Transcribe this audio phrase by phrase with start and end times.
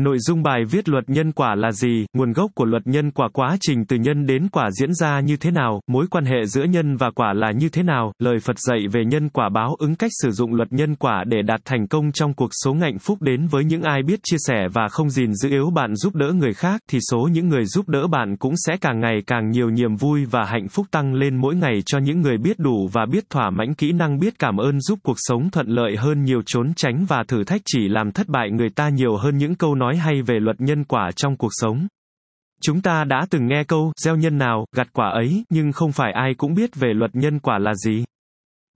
[0.00, 3.28] Nội dung bài viết luật nhân quả là gì, nguồn gốc của luật nhân quả
[3.32, 6.64] quá trình từ nhân đến quả diễn ra như thế nào, mối quan hệ giữa
[6.64, 9.94] nhân và quả là như thế nào, lời Phật dạy về nhân quả báo ứng
[9.94, 13.22] cách sử dụng luật nhân quả để đạt thành công trong cuộc sống hạnh phúc
[13.22, 16.32] đến với những ai biết chia sẻ và không gìn giữ yếu bạn giúp đỡ
[16.32, 19.70] người khác, thì số những người giúp đỡ bạn cũng sẽ càng ngày càng nhiều
[19.70, 23.06] niềm vui và hạnh phúc tăng lên mỗi ngày cho những người biết đủ và
[23.06, 26.42] biết thỏa mãn kỹ năng biết cảm ơn giúp cuộc sống thuận lợi hơn nhiều
[26.46, 29.38] trốn tránh và thử thách chỉ làm thất bại người ta nhiều hơn.
[29.38, 31.86] Những câu nói nói hay về luật nhân quả trong cuộc sống.
[32.62, 36.12] Chúng ta đã từng nghe câu, gieo nhân nào, gặt quả ấy, nhưng không phải
[36.12, 38.04] ai cũng biết về luật nhân quả là gì.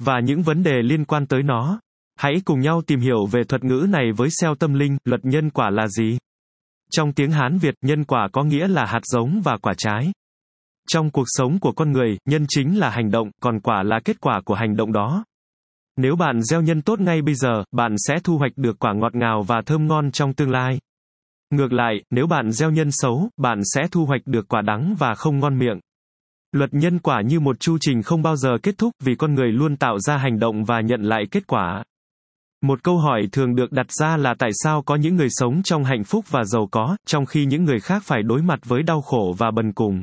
[0.03, 1.81] Và những vấn đề liên quan tới nó.
[2.19, 5.51] Hãy cùng nhau tìm hiểu về thuật ngữ này với SEO tâm linh, luật nhân
[5.51, 6.19] quả là gì?
[6.91, 10.13] Trong tiếng Hán Việt, nhân quả có nghĩa là hạt giống và quả trái.
[10.89, 14.21] Trong cuộc sống của con người, nhân chính là hành động, còn quả là kết
[14.21, 15.25] quả của hành động đó.
[15.97, 19.15] Nếu bạn gieo nhân tốt ngay bây giờ, bạn sẽ thu hoạch được quả ngọt
[19.15, 20.79] ngào và thơm ngon trong tương lai.
[21.51, 25.15] Ngược lại, nếu bạn gieo nhân xấu, bạn sẽ thu hoạch được quả đắng và
[25.15, 25.81] không ngon miệng.
[26.53, 29.53] Luật nhân quả như một chu trình không bao giờ kết thúc vì con người
[29.53, 31.85] luôn tạo ra hành động và nhận lại kết quả.
[32.63, 35.85] Một câu hỏi thường được đặt ra là tại sao có những người sống trong
[35.85, 39.01] hạnh phúc và giàu có, trong khi những người khác phải đối mặt với đau
[39.01, 40.03] khổ và bần cùng.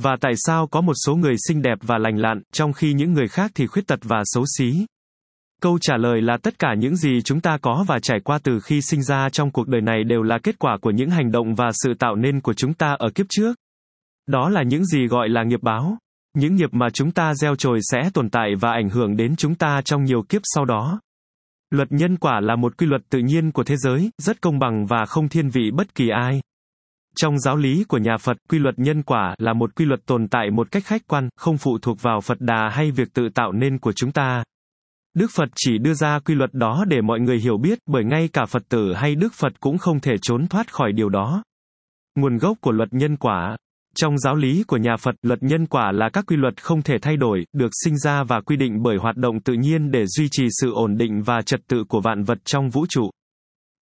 [0.00, 3.12] Và tại sao có một số người xinh đẹp và lành lặn, trong khi những
[3.12, 4.86] người khác thì khuyết tật và xấu xí.
[5.60, 8.60] Câu trả lời là tất cả những gì chúng ta có và trải qua từ
[8.60, 11.54] khi sinh ra trong cuộc đời này đều là kết quả của những hành động
[11.54, 13.56] và sự tạo nên của chúng ta ở kiếp trước.
[14.26, 15.98] Đó là những gì gọi là nghiệp báo.
[16.36, 19.54] Những nghiệp mà chúng ta gieo trồi sẽ tồn tại và ảnh hưởng đến chúng
[19.54, 21.00] ta trong nhiều kiếp sau đó.
[21.70, 24.86] Luật nhân quả là một quy luật tự nhiên của thế giới, rất công bằng
[24.86, 26.40] và không thiên vị bất kỳ ai.
[27.16, 30.28] Trong giáo lý của nhà Phật, quy luật nhân quả là một quy luật tồn
[30.28, 33.52] tại một cách khách quan, không phụ thuộc vào Phật Đà hay việc tự tạo
[33.52, 34.44] nên của chúng ta.
[35.14, 38.28] Đức Phật chỉ đưa ra quy luật đó để mọi người hiểu biết, bởi ngay
[38.32, 41.42] cả Phật tử hay Đức Phật cũng không thể trốn thoát khỏi điều đó.
[42.18, 43.56] Nguồn gốc của luật nhân quả
[43.96, 46.94] trong giáo lý của nhà Phật, luật nhân quả là các quy luật không thể
[47.02, 50.28] thay đổi, được sinh ra và quy định bởi hoạt động tự nhiên để duy
[50.30, 53.10] trì sự ổn định và trật tự của vạn vật trong vũ trụ.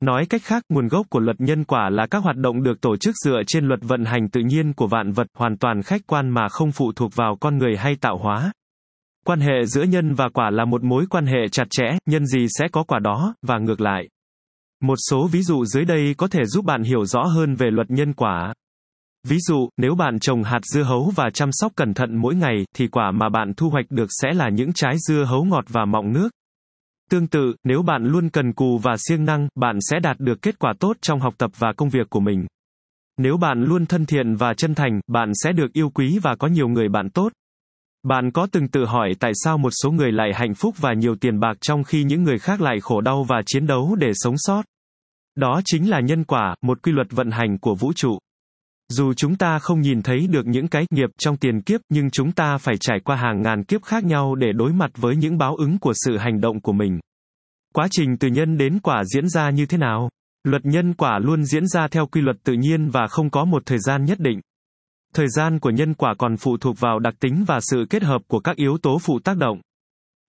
[0.00, 2.96] Nói cách khác, nguồn gốc của luật nhân quả là các hoạt động được tổ
[2.96, 6.30] chức dựa trên luật vận hành tự nhiên của vạn vật, hoàn toàn khách quan
[6.30, 8.52] mà không phụ thuộc vào con người hay tạo hóa.
[9.28, 12.46] Quan hệ giữa nhân và quả là một mối quan hệ chặt chẽ, nhân gì
[12.58, 14.08] sẽ có quả đó, và ngược lại.
[14.82, 17.90] Một số ví dụ dưới đây có thể giúp bạn hiểu rõ hơn về luật
[17.90, 18.54] nhân quả.
[19.28, 22.64] Ví dụ, nếu bạn trồng hạt dưa hấu và chăm sóc cẩn thận mỗi ngày,
[22.76, 25.84] thì quả mà bạn thu hoạch được sẽ là những trái dưa hấu ngọt và
[25.84, 26.28] mọng nước.
[27.10, 30.58] Tương tự, nếu bạn luôn cần cù và siêng năng, bạn sẽ đạt được kết
[30.58, 32.46] quả tốt trong học tập và công việc của mình.
[33.18, 36.48] Nếu bạn luôn thân thiện và chân thành, bạn sẽ được yêu quý và có
[36.48, 37.32] nhiều người bạn tốt.
[38.08, 41.16] Bạn có từng tự hỏi tại sao một số người lại hạnh phúc và nhiều
[41.20, 44.34] tiền bạc trong khi những người khác lại khổ đau và chiến đấu để sống
[44.36, 44.62] sót?
[45.36, 48.18] Đó chính là nhân quả, một quy luật vận hành của vũ trụ.
[48.88, 52.32] Dù chúng ta không nhìn thấy được những cái nghiệp trong tiền kiếp, nhưng chúng
[52.32, 55.56] ta phải trải qua hàng ngàn kiếp khác nhau để đối mặt với những báo
[55.56, 57.00] ứng của sự hành động của mình.
[57.74, 60.10] Quá trình từ nhân đến quả diễn ra như thế nào?
[60.44, 63.62] Luật nhân quả luôn diễn ra theo quy luật tự nhiên và không có một
[63.66, 64.40] thời gian nhất định.
[65.14, 68.22] Thời gian của nhân quả còn phụ thuộc vào đặc tính và sự kết hợp
[68.28, 69.60] của các yếu tố phụ tác động.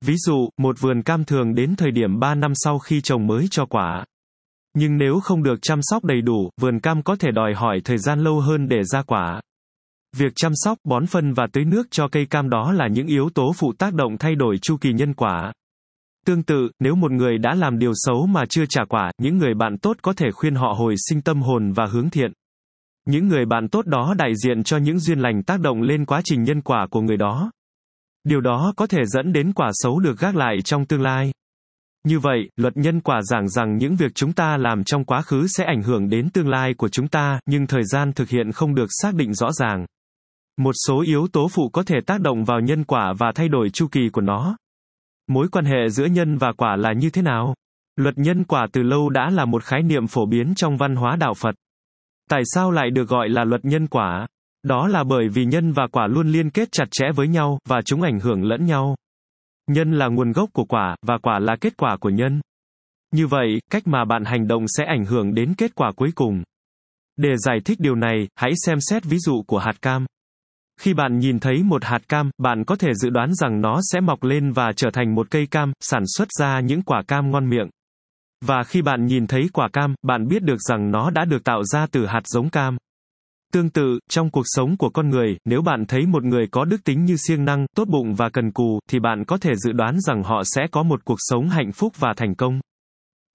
[0.06, 3.48] Ví dụ, một vườn cam thường đến thời điểm 3 năm sau khi trồng mới
[3.52, 4.06] cho quả.
[4.76, 7.98] Nhưng nếu không được chăm sóc đầy đủ, vườn cam có thể đòi hỏi thời
[7.98, 9.42] gian lâu hơn để ra quả.
[10.18, 13.30] Việc chăm sóc, bón phân và tưới nước cho cây cam đó là những yếu
[13.30, 15.54] tố phụ tác động thay đổi chu kỳ nhân quả.
[16.26, 19.54] Tương tự, nếu một người đã làm điều xấu mà chưa trả quả, những người
[19.54, 22.32] bạn tốt có thể khuyên họ hồi sinh tâm hồn và hướng thiện.
[23.06, 26.22] Những người bạn tốt đó đại diện cho những duyên lành tác động lên quá
[26.24, 27.52] trình nhân quả của người đó.
[28.24, 31.32] Điều đó có thể dẫn đến quả xấu được gác lại trong tương lai.
[32.08, 35.48] Như vậy, luật nhân quả giảng rằng những việc chúng ta làm trong quá khứ
[35.48, 38.76] sẽ ảnh hưởng đến tương lai của chúng ta, nhưng thời gian thực hiện không
[38.76, 39.86] được xác định rõ ràng.
[40.58, 43.70] Một số yếu tố phụ có thể tác động vào nhân quả và thay đổi
[43.70, 44.58] chu kỳ của nó.
[45.28, 47.56] Mối quan hệ giữa nhân và quả là như thế nào?
[47.96, 51.16] Luật nhân quả từ lâu đã là một khái niệm phổ biến trong văn hóa
[51.16, 51.56] đạo Phật.
[52.30, 54.28] Tại sao lại được gọi là luật nhân quả?
[54.64, 57.82] Đó là bởi vì nhân và quả luôn liên kết chặt chẽ với nhau, và
[57.86, 58.96] chúng ảnh hưởng lẫn nhau.
[59.72, 62.42] Nhân là nguồn gốc của quả, và quả là kết quả của nhân.
[63.14, 66.44] Như vậy, cách mà bạn hành động sẽ ảnh hưởng đến kết quả cuối cùng.
[67.18, 70.06] Để giải thích điều này, hãy xem xét ví dụ của hạt cam.
[70.80, 74.00] Khi bạn nhìn thấy một hạt cam, bạn có thể dự đoán rằng nó sẽ
[74.00, 77.50] mọc lên và trở thành một cây cam, sản xuất ra những quả cam ngon
[77.50, 77.70] miệng.
[78.46, 81.64] Và khi bạn nhìn thấy quả cam, bạn biết được rằng nó đã được tạo
[81.64, 82.78] ra từ hạt giống cam.
[83.54, 86.84] Tương tự, trong cuộc sống của con người, nếu bạn thấy một người có đức
[86.84, 90.00] tính như siêng năng, tốt bụng và cần cù, thì bạn có thể dự đoán
[90.00, 92.60] rằng họ sẽ có một cuộc sống hạnh phúc và thành công.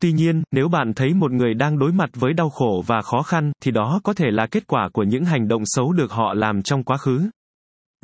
[0.01, 3.23] Tuy nhiên, nếu bạn thấy một người đang đối mặt với đau khổ và khó
[3.23, 6.35] khăn, thì đó có thể là kết quả của những hành động xấu được họ
[6.35, 7.31] làm trong quá khứ.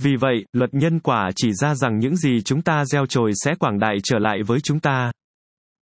[0.02, 3.54] Vì vậy, luật nhân quả chỉ ra rằng những gì chúng ta gieo trồi sẽ
[3.54, 5.12] quảng đại trở lại với chúng ta.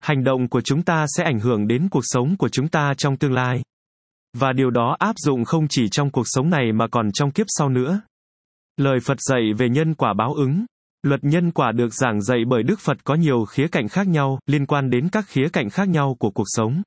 [0.04, 3.18] Hành động của chúng ta sẽ ảnh hưởng đến cuộc sống của chúng ta trong
[3.18, 3.62] tương lai.
[4.38, 7.46] Và điều đó áp dụng không chỉ trong cuộc sống này mà còn trong kiếp
[7.50, 8.02] sau nữa.
[8.78, 10.66] Lời Phật dạy về nhân quả báo ứng.
[11.04, 14.40] Luật nhân quả được giảng dạy bởi Đức Phật có nhiều khía cạnh khác nhau,
[14.46, 16.82] liên quan đến các khía cạnh khác nhau của cuộc sống.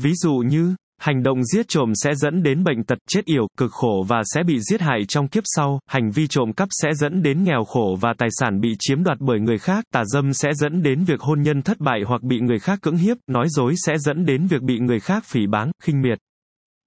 [0.00, 3.72] Ví dụ như, Hành động giết trộm sẽ dẫn đến bệnh tật, chết yểu, cực
[3.72, 7.22] khổ và sẽ bị giết hại trong kiếp sau, hành vi trộm cắp sẽ dẫn
[7.22, 10.48] đến nghèo khổ và tài sản bị chiếm đoạt bởi người khác, tà dâm sẽ
[10.54, 13.74] dẫn đến việc hôn nhân thất bại hoặc bị người khác cưỡng hiếp, nói dối
[13.86, 16.18] sẽ dẫn đến việc bị người khác phỉ báng, khinh miệt.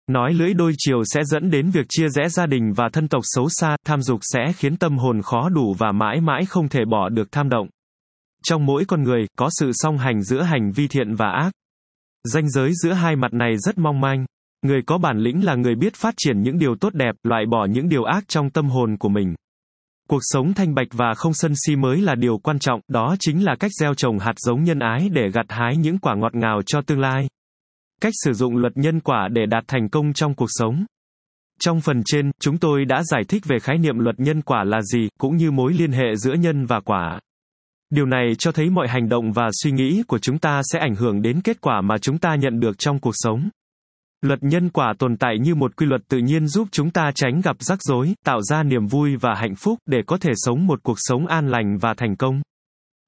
[0.07, 3.21] Nói lưỡi đôi chiều sẽ dẫn đến việc chia rẽ gia đình và thân tộc
[3.23, 6.79] xấu xa, tham dục sẽ khiến tâm hồn khó đủ và mãi mãi không thể
[6.85, 7.67] bỏ được tham động.
[8.43, 11.51] Trong mỗi con người, có sự song hành giữa hành vi thiện và ác.
[12.23, 14.25] Danh giới giữa hai mặt này rất mong manh.
[14.65, 17.65] Người có bản lĩnh là người biết phát triển những điều tốt đẹp, loại bỏ
[17.65, 19.35] những điều ác trong tâm hồn của mình.
[20.09, 23.45] Cuộc sống thanh bạch và không sân si mới là điều quan trọng, đó chính
[23.45, 26.61] là cách gieo trồng hạt giống nhân ái để gặt hái những quả ngọt ngào
[26.65, 27.27] cho tương lai.
[28.01, 30.85] Cách sử dụng luật nhân quả để đạt thành công trong cuộc sống.
[31.59, 34.81] Trong phần trên, chúng tôi đã giải thích về khái niệm luật nhân quả là
[34.81, 37.19] gì, cũng như mối liên hệ giữa nhân và quả.
[37.89, 40.95] Điều này cho thấy mọi hành động và suy nghĩ của chúng ta sẽ ảnh
[40.95, 43.49] hưởng đến kết quả mà chúng ta nhận được trong cuộc sống.
[44.21, 47.41] Luật nhân quả tồn tại như một quy luật tự nhiên giúp chúng ta tránh
[47.41, 50.79] gặp rắc rối, tạo ra niềm vui và hạnh phúc để có thể sống một
[50.83, 52.41] cuộc sống an lành và thành công.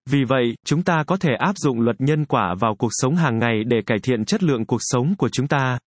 [0.10, 3.40] Vì vậy, chúng ta có thể áp dụng luật nhân quả vào cuộc sống hàng
[3.40, 5.80] ngày để cải thiện chất lượng cuộc sống của chúng ta.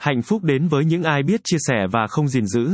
[0.00, 2.70] Hạnh phúc đến với những ai biết chia sẻ và không gìn giữ.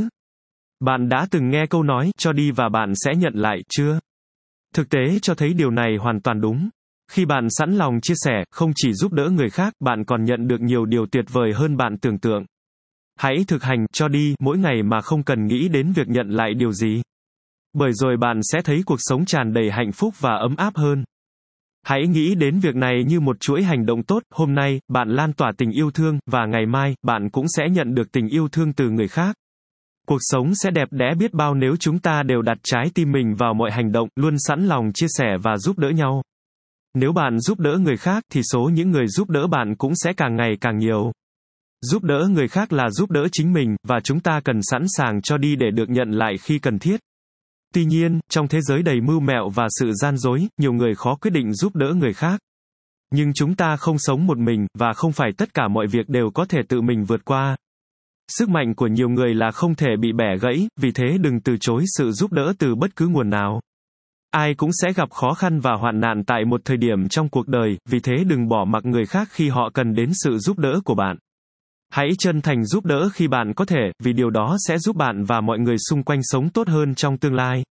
[0.79, 3.99] Bạn đã từng nghe câu nói, cho đi và bạn sẽ nhận lại, chưa?
[4.75, 6.69] Thực tế cho thấy điều này hoàn toàn đúng.
[7.11, 10.47] Khi bạn sẵn lòng chia sẻ, không chỉ giúp đỡ người khác, bạn còn nhận
[10.47, 12.45] được nhiều điều tuyệt vời hơn bạn tưởng tượng.
[13.19, 16.53] Hãy thực hành, cho đi, mỗi ngày mà không cần nghĩ đến việc nhận lại
[16.53, 17.01] điều gì.
[17.73, 21.03] Bởi rồi bạn sẽ thấy cuộc sống tràn đầy hạnh phúc và ấm áp hơn.
[21.85, 25.33] Hãy nghĩ đến việc này như một chuỗi hành động tốt, hôm nay, bạn lan
[25.33, 28.73] tỏa tình yêu thương, và ngày mai, bạn cũng sẽ nhận được tình yêu thương
[28.73, 29.35] từ người khác.
[30.09, 33.35] Cuộc sống sẽ đẹp đẽ biết bao nếu chúng ta đều đặt trái tim mình
[33.35, 36.21] vào mọi hành động, luôn sẵn lòng chia sẻ và giúp đỡ nhau.
[36.93, 40.13] Nếu bạn giúp đỡ người khác thì số những người giúp đỡ bạn cũng sẽ
[40.17, 41.11] càng ngày càng nhiều.
[41.81, 45.21] Giúp đỡ người khác là giúp đỡ chính mình, và chúng ta cần sẵn sàng
[45.21, 46.99] cho đi để được nhận lại khi cần thiết.
[47.73, 51.15] Tuy nhiên, trong thế giới đầy mưu mẹo và sự gian dối, nhiều người khó
[51.15, 52.39] quyết định giúp đỡ người khác.
[53.13, 56.29] Nhưng chúng ta không sống một mình, và không phải tất cả mọi việc đều
[56.33, 57.55] có thể tự mình vượt qua.
[58.31, 61.57] Sức mạnh của nhiều người là không thể bị bẻ gãy, vì thế đừng từ
[61.57, 63.61] chối sự giúp đỡ từ bất cứ nguồn nào.
[64.31, 67.47] Ai cũng sẽ gặp khó khăn và hoạn nạn tại một thời điểm trong cuộc
[67.47, 70.79] đời, vì thế đừng bỏ mặc người khác khi họ cần đến sự giúp đỡ
[70.85, 71.17] của bạn.
[71.91, 75.23] Hãy chân thành giúp đỡ khi bạn có thể, vì điều đó sẽ giúp bạn
[75.23, 77.63] và mọi người xung quanh sống tốt hơn trong tương lai.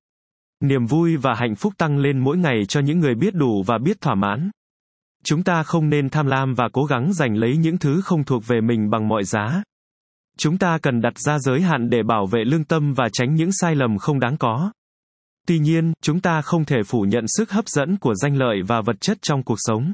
[0.64, 3.78] Niềm vui và hạnh phúc tăng lên mỗi ngày cho những người biết đủ và
[3.78, 4.50] biết thỏa mãn.
[5.24, 8.46] Chúng ta không nên tham lam và cố gắng giành lấy những thứ không thuộc
[8.46, 9.62] về mình bằng mọi giá.
[10.38, 13.50] Chúng ta cần đặt ra giới hạn để bảo vệ lương tâm và tránh những
[13.52, 14.72] sai lầm không đáng có.
[15.46, 18.80] Tuy nhiên, chúng ta không thể phủ nhận sức hấp dẫn của danh lợi và
[18.80, 19.92] vật chất trong cuộc sống.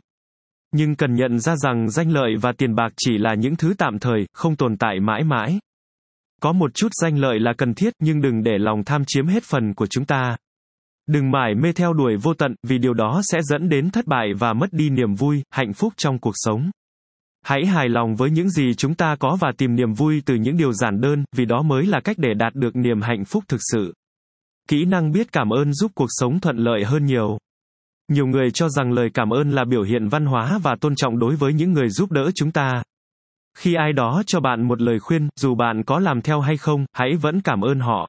[0.73, 3.99] Nhưng cần nhận ra rằng danh lợi và tiền bạc chỉ là những thứ tạm
[3.99, 5.61] thời, không tồn tại mãi mãi.
[6.41, 9.43] Có một chút danh lợi là cần thiết nhưng đừng để lòng tham chiếm hết
[9.43, 10.37] phần của chúng ta.
[11.07, 14.26] Đừng mải mê theo đuổi vô tận, vì điều đó sẽ dẫn đến thất bại
[14.38, 16.71] và mất đi niềm vui, hạnh phúc trong cuộc sống.
[17.42, 20.56] Hãy hài lòng với những gì chúng ta có và tìm niềm vui từ những
[20.56, 23.61] điều giản đơn, vì đó mới là cách để đạt được niềm hạnh phúc thực
[23.73, 23.94] sự.
[24.68, 27.38] Kỹ năng biết cảm ơn giúp cuộc sống thuận lợi hơn nhiều.
[28.09, 31.18] Nhiều người cho rằng lời cảm ơn là biểu hiện văn hóa và tôn trọng
[31.18, 32.82] đối với những người giúp đỡ chúng ta.
[33.59, 36.85] Khi ai đó cho bạn một lời khuyên, dù bạn có làm theo hay không,
[36.92, 38.09] hãy vẫn cảm ơn họ.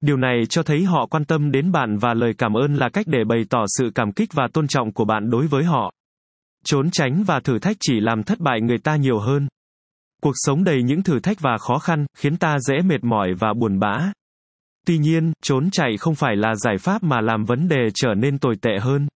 [0.00, 3.06] Điều này cho thấy họ quan tâm đến bạn và lời cảm ơn là cách
[3.08, 5.92] để bày tỏ sự cảm kích và tôn trọng của bạn đối với họ.
[6.64, 9.48] Trốn tránh và thử thách chỉ làm thất bại người ta nhiều hơn.
[10.22, 13.48] Cuộc sống đầy những thử thách và khó khăn, khiến ta dễ mệt mỏi và
[13.54, 14.12] buồn bã.
[14.86, 18.38] Tuy nhiên, trốn chạy không phải là giải pháp mà làm vấn đề trở nên
[18.38, 19.08] tồi tệ hơn.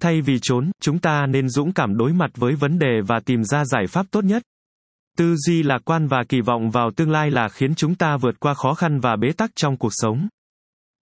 [0.00, 3.44] Thay vì trốn, chúng ta nên dũng cảm đối mặt với vấn đề và tìm
[3.44, 4.42] ra giải pháp tốt nhất.
[5.16, 8.40] Tư duy lạc quan và kỳ vọng vào tương lai là khiến chúng ta vượt
[8.40, 10.28] qua khó khăn và bế tắc trong cuộc sống.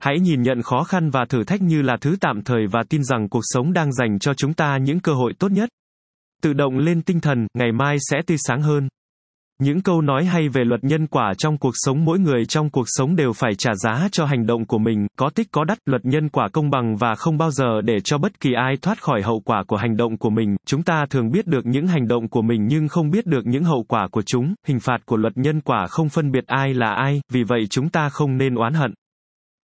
[0.02, 3.04] Hãy nhìn nhận khó khăn và thử thách như là thứ tạm thời và tin
[3.04, 5.68] rằng cuộc sống đang dành cho chúng ta những cơ hội tốt nhất.
[6.42, 8.88] Tự động lên tinh thần, ngày mai sẽ tươi sáng hơn.
[9.62, 12.84] Những câu nói hay về luật nhân quả trong cuộc sống mỗi người trong cuộc
[12.86, 16.04] sống đều phải trả giá cho hành động của mình, có tích có đắt, luật
[16.04, 19.22] nhân quả công bằng và không bao giờ để cho bất kỳ ai thoát khỏi
[19.22, 20.56] hậu quả của hành động của mình.
[20.66, 23.64] Chúng ta thường biết được những hành động của mình nhưng không biết được những
[23.64, 24.54] hậu quả của chúng.
[24.66, 27.88] Hình phạt của luật nhân quả không phân biệt ai là ai, vì vậy chúng
[27.88, 28.94] ta không nên oán hận.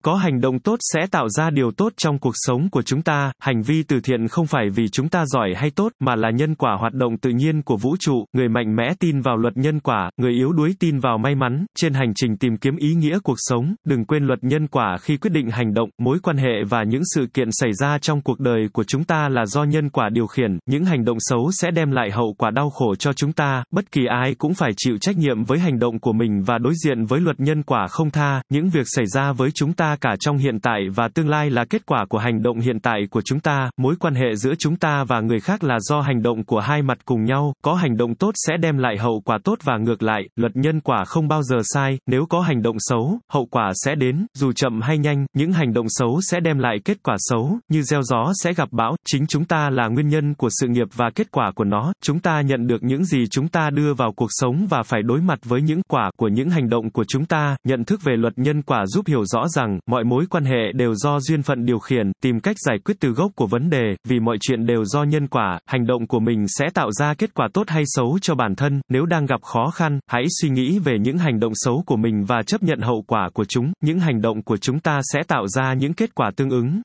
[0.03, 3.31] Có hành động tốt sẽ tạo ra điều tốt trong cuộc sống của chúng ta,
[3.39, 6.55] hành vi từ thiện không phải vì chúng ta giỏi hay tốt, mà là nhân
[6.55, 9.79] quả hoạt động tự nhiên của vũ trụ, người mạnh mẽ tin vào luật nhân
[9.79, 13.19] quả, người yếu đuối tin vào may mắn, trên hành trình tìm kiếm ý nghĩa
[13.23, 16.63] cuộc sống, đừng quên luật nhân quả khi quyết định hành động, mối quan hệ
[16.69, 19.89] và những sự kiện xảy ra trong cuộc đời của chúng ta là do nhân
[19.89, 23.13] quả điều khiển, những hành động xấu sẽ đem lại hậu quả đau khổ cho
[23.13, 26.43] chúng ta, bất kỳ ai cũng phải chịu trách nhiệm với hành động của mình
[26.45, 29.73] và đối diện với luật nhân quả không tha, những việc xảy ra với chúng
[29.73, 32.79] ta cả trong hiện tại và tương lai là kết quả của hành động hiện
[32.79, 36.01] tại của chúng ta, mối quan hệ giữa chúng ta và người khác là do
[36.01, 39.21] hành động của hai mặt cùng nhau, có hành động tốt sẽ đem lại hậu
[39.25, 42.61] quả tốt và ngược lại, luật nhân quả không bao giờ sai, nếu có hành
[42.61, 46.39] động xấu, hậu quả sẽ đến, dù chậm hay nhanh, những hành động xấu sẽ
[46.39, 49.87] đem lại kết quả xấu, như gieo gió sẽ gặp bão, chính chúng ta là
[49.87, 53.05] nguyên nhân của sự nghiệp và kết quả của nó, chúng ta nhận được những
[53.05, 56.27] gì chúng ta đưa vào cuộc sống và phải đối mặt với những quả của
[56.27, 59.47] những hành động của chúng ta, nhận thức về luật nhân quả giúp hiểu rõ
[59.47, 62.95] rằng, mọi mối quan hệ đều do duyên phận điều khiển, tìm cách giải quyết
[62.99, 66.19] từ gốc của vấn đề, vì mọi chuyện đều do nhân quả, hành động của
[66.19, 69.41] mình sẽ tạo ra kết quả tốt hay xấu cho bản thân, nếu đang gặp
[69.41, 72.79] khó khăn, hãy suy nghĩ về những hành động xấu của mình và chấp nhận
[72.79, 76.15] hậu quả của chúng, những hành động của chúng ta sẽ tạo ra những kết
[76.15, 76.81] quả tương ứng.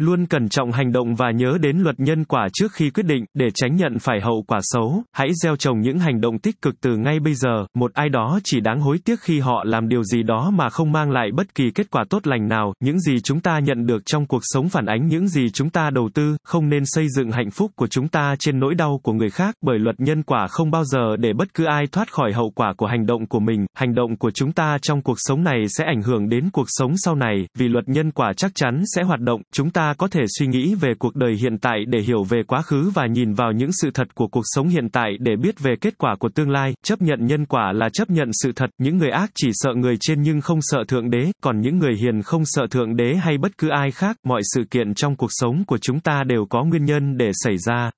[0.00, 3.24] Luôn cẩn trọng hành động và nhớ đến luật nhân quả trước khi quyết định,
[3.34, 6.80] để tránh nhận phải hậu quả xấu, hãy gieo trồng những hành động tích cực
[6.80, 10.02] từ ngay bây giờ, một ai đó chỉ đáng hối tiếc khi họ làm điều
[10.02, 13.20] gì đó mà không mang lại bất kỳ kết quả tốt lành nào, những gì
[13.24, 16.36] chúng ta nhận được trong cuộc sống phản ánh những gì chúng ta đầu tư,
[16.44, 19.54] không nên xây dựng hạnh phúc của chúng ta trên nỗi đau của người khác,
[19.62, 22.74] bởi luật nhân quả không bao giờ để bất cứ ai thoát khỏi hậu quả
[22.76, 25.84] của hành động của mình, hành động của chúng ta trong cuộc sống này sẽ
[25.84, 29.20] ảnh hưởng đến cuộc sống sau này, vì luật nhân quả chắc chắn sẽ hoạt
[29.20, 32.24] động, chúng ta ta có thể suy nghĩ về cuộc đời hiện tại để hiểu
[32.24, 35.36] về quá khứ và nhìn vào những sự thật của cuộc sống hiện tại để
[35.36, 36.74] biết về kết quả của tương lai.
[36.84, 39.96] Chấp nhận nhân quả là chấp nhận sự thật, những người ác chỉ sợ người
[40.00, 43.38] trên nhưng không sợ thượng đế, còn những người hiền không sợ thượng đế hay
[43.38, 44.16] bất cứ ai khác.
[44.24, 47.58] Mọi sự kiện trong cuộc sống của chúng ta đều có nguyên nhân để xảy
[47.58, 47.90] ra.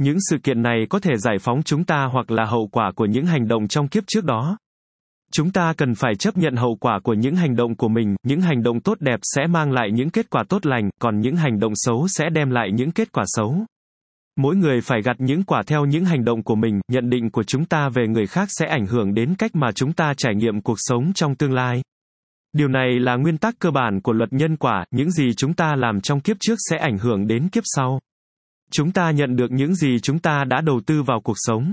[0.00, 3.06] Những sự kiện này có thể giải phóng chúng ta hoặc là hậu quả của
[3.06, 4.56] những hành động trong kiếp trước đó.
[5.32, 8.40] Chúng ta cần phải chấp nhận hậu quả của những hành động của mình, những
[8.40, 11.58] hành động tốt đẹp sẽ mang lại những kết quả tốt lành, còn những hành
[11.58, 13.56] động xấu sẽ đem lại những kết quả xấu.
[14.36, 17.42] Mỗi người phải gặt những quả theo những hành động của mình, nhận định của
[17.42, 20.60] chúng ta về người khác sẽ ảnh hưởng đến cách mà chúng ta trải nghiệm
[20.60, 21.82] cuộc sống trong tương lai.
[22.52, 25.74] Điều này là nguyên tắc cơ bản của luật nhân quả, những gì chúng ta
[25.76, 28.00] làm trong kiếp trước sẽ ảnh hưởng đến kiếp sau.
[28.70, 31.72] Chúng ta nhận được những gì chúng ta đã đầu tư vào cuộc sống.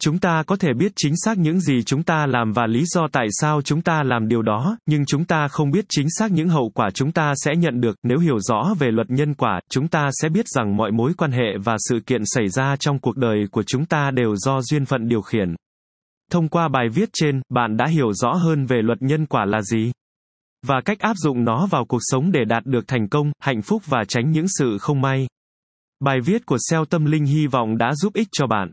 [0.00, 3.06] Chúng ta có thể biết chính xác những gì chúng ta làm và lý do
[3.12, 6.48] tại sao chúng ta làm điều đó, nhưng chúng ta không biết chính xác những
[6.48, 7.96] hậu quả chúng ta sẽ nhận được.
[8.02, 11.32] Nếu hiểu rõ về luật nhân quả, chúng ta sẽ biết rằng mọi mối quan
[11.32, 14.84] hệ và sự kiện xảy ra trong cuộc đời của chúng ta đều do duyên
[14.84, 15.54] phận điều khiển.
[16.30, 19.62] Thông qua bài viết trên, bạn đã hiểu rõ hơn về luật nhân quả là
[19.62, 19.92] gì
[20.66, 23.82] và cách áp dụng nó vào cuộc sống để đạt được thành công, hạnh phúc
[23.86, 25.26] và tránh những sự không may.
[26.00, 28.70] Bài viết của SEO Tâm Linh hy vọng đã giúp ích cho bạn.